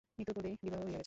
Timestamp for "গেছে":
0.91-0.99